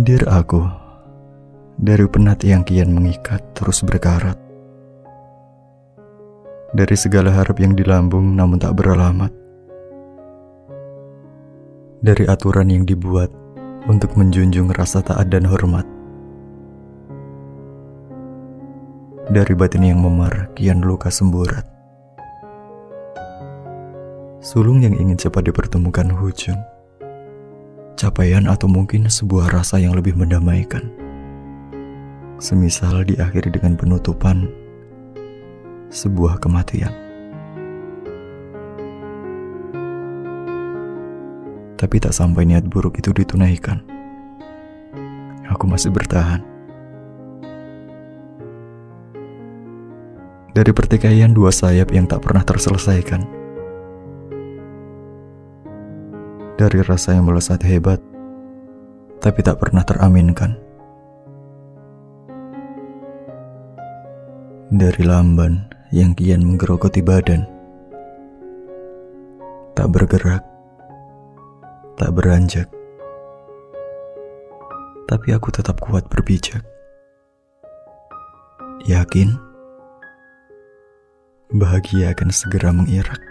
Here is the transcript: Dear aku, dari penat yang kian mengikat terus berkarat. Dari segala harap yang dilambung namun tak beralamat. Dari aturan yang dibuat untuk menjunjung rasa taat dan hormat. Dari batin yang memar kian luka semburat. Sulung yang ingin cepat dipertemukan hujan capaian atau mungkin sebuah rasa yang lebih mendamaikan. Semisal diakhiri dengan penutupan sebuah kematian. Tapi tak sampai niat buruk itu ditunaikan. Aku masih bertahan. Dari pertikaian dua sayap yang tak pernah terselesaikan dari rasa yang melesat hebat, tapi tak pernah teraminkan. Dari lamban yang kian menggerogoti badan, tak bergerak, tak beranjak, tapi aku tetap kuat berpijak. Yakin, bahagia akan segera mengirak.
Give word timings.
Dear 0.00 0.24
aku, 0.32 0.64
dari 1.76 2.08
penat 2.08 2.40
yang 2.40 2.64
kian 2.64 2.88
mengikat 2.88 3.44
terus 3.52 3.84
berkarat. 3.84 4.32
Dari 6.72 6.96
segala 6.96 7.28
harap 7.28 7.60
yang 7.60 7.76
dilambung 7.76 8.32
namun 8.32 8.56
tak 8.56 8.80
beralamat. 8.80 9.28
Dari 12.00 12.24
aturan 12.32 12.72
yang 12.72 12.88
dibuat 12.88 13.28
untuk 13.92 14.16
menjunjung 14.16 14.72
rasa 14.72 15.04
taat 15.04 15.28
dan 15.28 15.44
hormat. 15.44 15.84
Dari 19.28 19.52
batin 19.52 19.84
yang 19.84 20.00
memar 20.00 20.48
kian 20.56 20.80
luka 20.80 21.12
semburat. 21.12 21.68
Sulung 24.40 24.80
yang 24.80 24.96
ingin 24.96 25.20
cepat 25.20 25.44
dipertemukan 25.44 26.08
hujan 26.08 26.56
capaian 28.00 28.48
atau 28.48 28.64
mungkin 28.64 29.12
sebuah 29.12 29.52
rasa 29.52 29.76
yang 29.76 29.92
lebih 29.92 30.16
mendamaikan. 30.16 30.88
Semisal 32.40 33.04
diakhiri 33.04 33.52
dengan 33.52 33.76
penutupan 33.76 34.48
sebuah 35.92 36.40
kematian. 36.40 36.88
Tapi 41.76 41.96
tak 42.00 42.16
sampai 42.16 42.48
niat 42.48 42.64
buruk 42.64 42.96
itu 42.96 43.12
ditunaikan. 43.12 43.84
Aku 45.52 45.68
masih 45.68 45.92
bertahan. 45.92 46.40
Dari 50.56 50.72
pertikaian 50.72 51.36
dua 51.36 51.52
sayap 51.52 51.92
yang 51.92 52.08
tak 52.08 52.24
pernah 52.24 52.40
terselesaikan 52.48 53.39
dari 56.60 56.84
rasa 56.84 57.16
yang 57.16 57.24
melesat 57.24 57.64
hebat, 57.64 57.96
tapi 59.24 59.40
tak 59.40 59.56
pernah 59.56 59.80
teraminkan. 59.80 60.60
Dari 64.68 65.02
lamban 65.08 65.64
yang 65.88 66.12
kian 66.12 66.44
menggerogoti 66.44 67.00
badan, 67.00 67.48
tak 69.72 69.88
bergerak, 69.88 70.44
tak 71.96 72.12
beranjak, 72.12 72.68
tapi 75.08 75.32
aku 75.32 75.48
tetap 75.48 75.80
kuat 75.80 76.04
berpijak. 76.12 76.60
Yakin, 78.84 79.32
bahagia 81.56 82.12
akan 82.12 82.28
segera 82.28 82.68
mengirak. 82.68 83.29